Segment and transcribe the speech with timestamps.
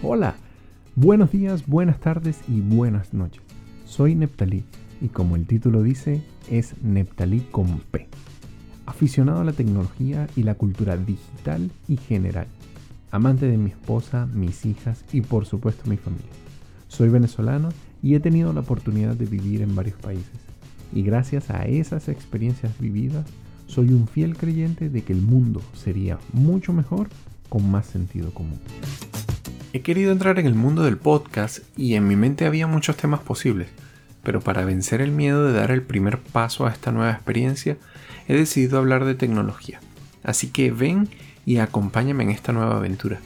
[0.00, 0.36] Hola,
[0.94, 3.42] buenos días, buenas tardes y buenas noches.
[3.84, 4.62] Soy Neptalí
[5.00, 8.06] y como el título dice, es Neptalí con P.
[8.86, 12.46] Aficionado a la tecnología y la cultura digital y general.
[13.10, 16.30] Amante de mi esposa, mis hijas y por supuesto mi familia.
[16.86, 17.70] Soy venezolano
[18.00, 20.38] y he tenido la oportunidad de vivir en varios países.
[20.92, 23.26] Y gracias a esas experiencias vividas,
[23.66, 27.08] soy un fiel creyente de que el mundo sería mucho mejor
[27.48, 28.60] con más sentido común.
[29.78, 33.20] He querido entrar en el mundo del podcast y en mi mente había muchos temas
[33.20, 33.68] posibles,
[34.24, 37.76] pero para vencer el miedo de dar el primer paso a esta nueva experiencia,
[38.26, 39.78] he decidido hablar de tecnología.
[40.24, 41.08] Así que ven
[41.46, 43.20] y acompáñame en esta nueva aventura.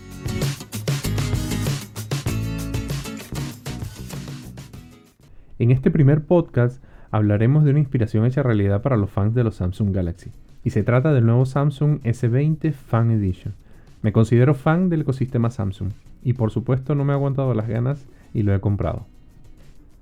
[5.59, 9.55] En este primer podcast hablaremos de una inspiración hecha realidad para los fans de los
[9.55, 10.31] Samsung Galaxy,
[10.65, 13.55] y se trata del nuevo Samsung S20 Fan Edition.
[14.03, 18.07] Me considero fan del ecosistema Samsung y por supuesto no me ha aguantado las ganas
[18.35, 19.07] y lo he comprado.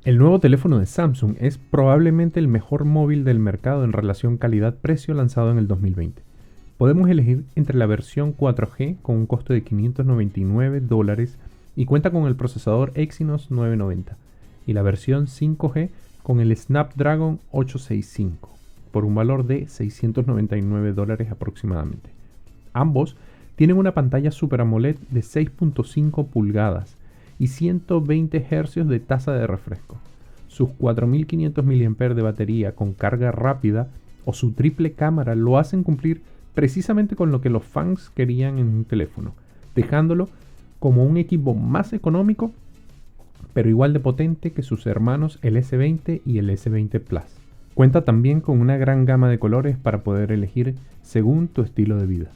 [0.05, 5.13] El nuevo teléfono de Samsung es probablemente el mejor móvil del mercado en relación calidad-precio
[5.13, 6.23] lanzado en el 2020.
[6.79, 11.37] Podemos elegir entre la versión 4G con un costo de 599 dólares
[11.77, 14.17] y cuenta con el procesador Exynos 990
[14.67, 15.91] y la versión 5G
[16.23, 18.49] con el Snapdragon 865
[18.91, 22.11] por un valor de 699 dólares aproximadamente.
[22.73, 23.17] Ambos
[23.61, 26.97] tienen una pantalla Super AMOLED de 6.5 pulgadas
[27.39, 29.99] y 120 Hz de tasa de refresco.
[30.49, 33.89] Sus 4500 mAh de batería con carga rápida
[34.25, 36.23] o su triple cámara lo hacen cumplir
[36.55, 39.35] precisamente con lo que los fans querían en un teléfono,
[39.75, 40.31] dejándolo
[40.79, 42.53] como un equipo más económico
[43.53, 47.25] pero igual de potente que sus hermanos el S20 y el S20 Plus.
[47.75, 52.07] Cuenta también con una gran gama de colores para poder elegir según tu estilo de
[52.07, 52.31] vida.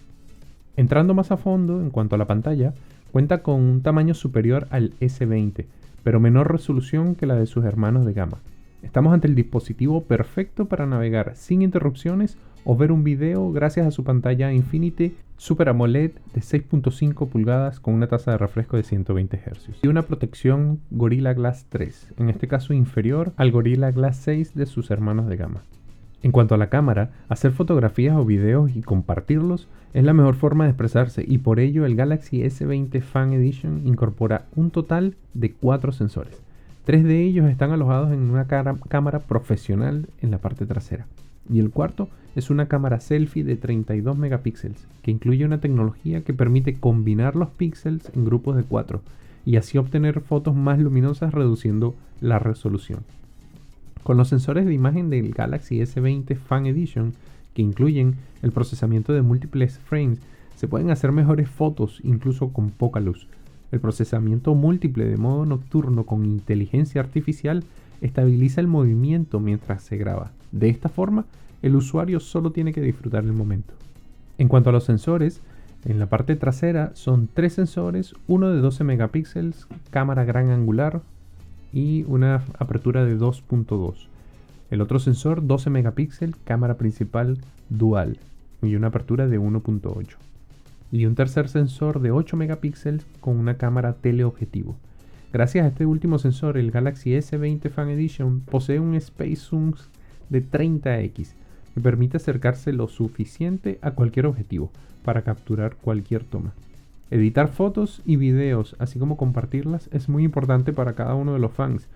[0.76, 2.74] Entrando más a fondo en cuanto a la pantalla,
[3.12, 5.66] cuenta con un tamaño superior al S20,
[6.02, 8.38] pero menor resolución que la de sus hermanos de gama.
[8.82, 13.90] Estamos ante el dispositivo perfecto para navegar sin interrupciones o ver un video gracias a
[13.90, 19.36] su pantalla Infinity Super AMOLED de 6.5 pulgadas con una tasa de refresco de 120
[19.36, 24.54] Hz y una protección Gorilla Glass 3, en este caso inferior al Gorilla Glass 6
[24.54, 25.62] de sus hermanos de gama.
[26.24, 30.64] En cuanto a la cámara, hacer fotografías o videos y compartirlos es la mejor forma
[30.64, 35.92] de expresarse y por ello el Galaxy S20 Fan Edition incorpora un total de cuatro
[35.92, 36.40] sensores.
[36.86, 41.06] Tres de ellos están alojados en una cámara profesional en la parte trasera
[41.52, 46.32] y el cuarto es una cámara selfie de 32 megapíxeles que incluye una tecnología que
[46.32, 49.02] permite combinar los píxeles en grupos de cuatro
[49.44, 53.00] y así obtener fotos más luminosas reduciendo la resolución.
[54.04, 57.14] Con los sensores de imagen del Galaxy S20 Fan Edition,
[57.54, 60.20] que incluyen el procesamiento de múltiples frames,
[60.56, 63.28] se pueden hacer mejores fotos incluso con poca luz.
[63.72, 67.64] El procesamiento múltiple de modo nocturno con inteligencia artificial
[68.02, 70.32] estabiliza el movimiento mientras se graba.
[70.52, 71.24] De esta forma,
[71.62, 73.72] el usuario solo tiene que disfrutar el momento.
[74.36, 75.40] En cuanto a los sensores,
[75.86, 81.00] en la parte trasera son tres sensores, uno de 12 megapíxeles, cámara gran angular,
[81.74, 84.06] y una apertura de 2.2.
[84.70, 88.18] El otro sensor 12 megapíxeles, cámara principal dual
[88.62, 90.06] y una apertura de 1.8.
[90.92, 94.76] Y un tercer sensor de 8 megapíxeles con una cámara teleobjetivo.
[95.32, 99.72] Gracias a este último sensor, el Galaxy S20 Fan Edition posee un Space Zoom
[100.30, 101.32] de 30x
[101.74, 104.70] que permite acercarse lo suficiente a cualquier objetivo
[105.02, 106.54] para capturar cualquier toma.
[107.10, 111.52] Editar fotos y videos, así como compartirlas, es muy importante para cada uno de los
[111.52, 111.86] fans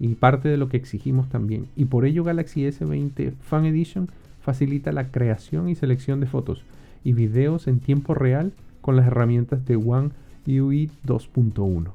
[0.00, 1.66] y parte de lo que exigimos también.
[1.76, 4.08] Y por ello Galaxy S20 Fan Edition
[4.40, 6.62] facilita la creación y selección de fotos
[7.04, 10.10] y videos en tiempo real con las herramientas de One
[10.46, 11.90] UI 2.1.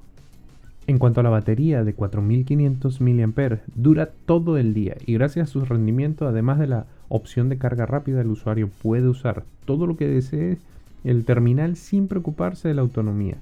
[0.87, 5.51] En cuanto a la batería de 4500 mAh, dura todo el día y gracias a
[5.51, 9.97] su rendimiento, además de la opción de carga rápida, el usuario puede usar todo lo
[9.97, 10.57] que desee
[11.03, 13.37] el terminal sin preocuparse de la autonomía.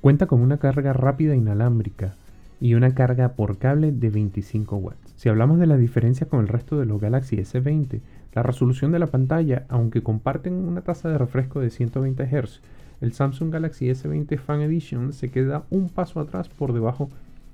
[0.00, 2.14] Cuenta con una carga rápida inalámbrica
[2.60, 5.14] y una carga por cable de 25 watts.
[5.16, 8.00] Si hablamos de la diferencia con el resto de los Galaxy S20,
[8.34, 12.60] la resolución de la pantalla, aunque comparten una tasa de refresco de 120 Hz,
[13.00, 17.10] el Samsung Galaxy S20 Fan Edition se queda un paso atrás por debajo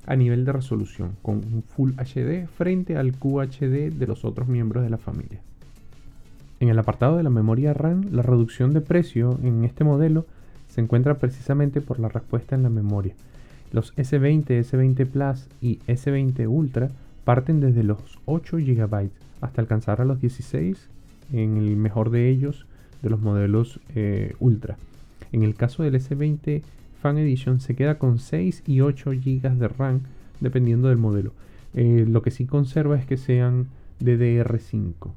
[0.06, 4.83] a nivel de resolución, con un Full HD frente al QHD de los otros miembros
[4.83, 5.41] de la familia.
[6.61, 10.27] En el apartado de la memoria RAM, la reducción de precio en este modelo
[10.69, 13.15] se encuentra precisamente por la respuesta en la memoria.
[13.73, 16.91] Los S20, S20 Plus y S20 Ultra
[17.25, 19.09] parten desde los 8 GB
[19.41, 20.87] hasta alcanzar a los 16
[21.33, 22.67] en el mejor de ellos
[23.01, 24.77] de los modelos eh, Ultra.
[25.33, 26.61] En el caso del S20
[27.01, 30.01] Fan Edition se queda con 6 y 8 GB de RAM
[30.41, 31.33] dependiendo del modelo.
[31.73, 33.69] Eh, lo que sí conserva es que sean
[34.01, 35.11] DDR5.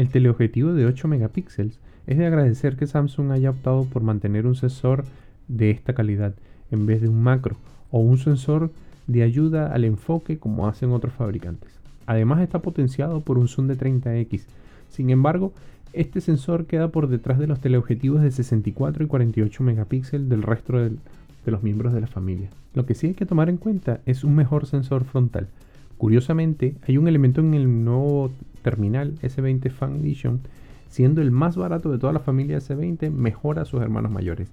[0.00, 4.54] El teleobjetivo de 8 megapíxeles es de agradecer que Samsung haya optado por mantener un
[4.54, 5.04] sensor
[5.46, 6.32] de esta calidad
[6.70, 7.56] en vez de un macro
[7.90, 8.70] o un sensor
[9.08, 11.78] de ayuda al enfoque como hacen otros fabricantes.
[12.06, 14.44] Además está potenciado por un zoom de 30x.
[14.88, 15.52] Sin embargo,
[15.92, 20.78] este sensor queda por detrás de los teleobjetivos de 64 y 48 megapíxeles del resto
[20.78, 20.96] de
[21.44, 22.48] los miembros de la familia.
[22.72, 25.48] Lo que sí hay que tomar en cuenta es un mejor sensor frontal.
[26.00, 28.30] Curiosamente, hay un elemento en el nuevo
[28.62, 30.40] terminal S20 Fan Edition,
[30.88, 34.48] siendo el más barato de toda la familia S20, mejora a sus hermanos mayores.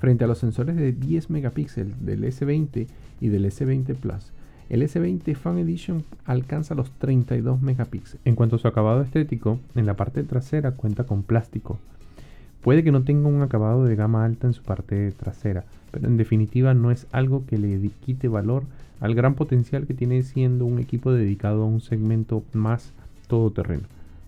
[0.00, 2.88] Frente a los sensores de 10 megapíxeles del S20
[3.20, 4.32] y del S20 Plus,
[4.68, 8.20] el S20 Fan Edition alcanza los 32 megapíxeles.
[8.24, 11.78] En cuanto a su acabado estético, en la parte trasera cuenta con plástico.
[12.62, 16.16] Puede que no tenga un acabado de gama alta en su parte trasera, pero en
[16.16, 18.64] definitiva no es algo que le quite valor
[19.00, 22.92] al gran potencial que tiene siendo un equipo dedicado a un segmento más
[23.28, 23.84] todoterreno.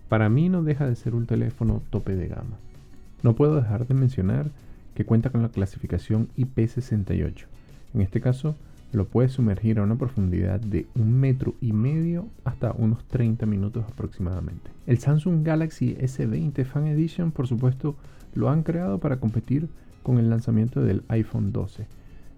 [0.09, 2.57] Para mí no deja de ser un teléfono tope de gama.
[3.21, 4.47] No puedo dejar de mencionar
[4.95, 7.45] que cuenta con la clasificación IP68.
[7.93, 8.55] En este caso,
[8.93, 13.83] lo puede sumergir a una profundidad de un metro y medio hasta unos 30 minutos
[13.91, 14.69] aproximadamente.
[14.85, 17.95] El Samsung Galaxy S20 Fan Edition, por supuesto,
[18.35, 19.67] lo han creado para competir
[20.03, 21.87] con el lanzamiento del iPhone 12.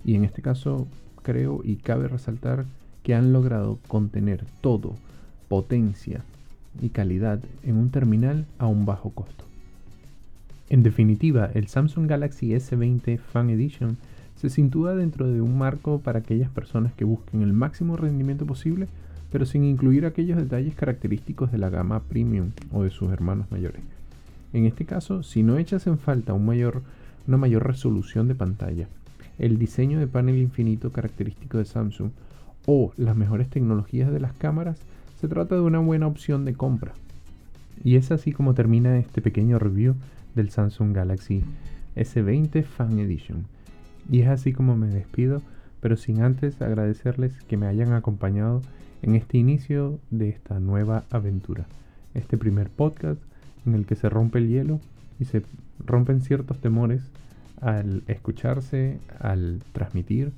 [0.05, 0.87] Y en este caso,
[1.23, 2.65] creo y cabe resaltar
[3.03, 4.95] que han logrado contener todo,
[5.49, 6.23] potencia
[6.81, 9.45] y calidad en un terminal a un bajo costo.
[10.69, 13.97] En definitiva, el Samsung Galaxy S20 Fan Edition
[14.35, 18.87] se sitúa dentro de un marco para aquellas personas que busquen el máximo rendimiento posible,
[19.31, 23.81] pero sin incluir aquellos detalles característicos de la gama premium o de sus hermanos mayores.
[24.53, 28.87] En este caso, si no echas en falta una mayor resolución de pantalla,
[29.37, 32.11] el diseño de panel infinito característico de Samsung
[32.65, 34.79] o las mejores tecnologías de las cámaras,
[35.19, 36.93] se trata de una buena opción de compra.
[37.83, 39.95] Y es así como termina este pequeño review
[40.35, 41.43] del Samsung Galaxy
[41.95, 43.45] S20 Fan Edition.
[44.09, 45.41] Y es así como me despido,
[45.81, 48.61] pero sin antes agradecerles que me hayan acompañado
[49.01, 51.65] en este inicio de esta nueva aventura.
[52.13, 53.21] Este primer podcast
[53.65, 54.79] en el que se rompe el hielo
[55.19, 55.43] y se
[55.85, 57.01] rompen ciertos temores
[57.61, 60.31] al escucharse, al transmitir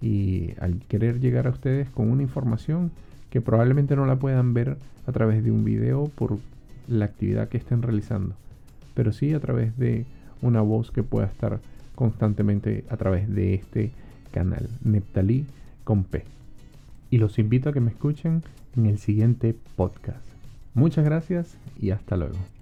[0.00, 2.90] y al querer llegar a ustedes con una información
[3.30, 4.76] que probablemente no la puedan ver
[5.06, 6.38] a través de un video por
[6.88, 8.34] la actividad que estén realizando
[8.98, 10.06] pero sí a través de
[10.42, 11.60] una voz que pueda estar
[11.94, 13.90] constantemente a través de este
[14.30, 15.46] canal, Neptalí
[15.84, 16.24] con P.
[17.10, 18.42] Y los invito a que me escuchen
[18.76, 20.24] en el siguiente podcast.
[20.74, 22.57] Muchas gracias y hasta luego.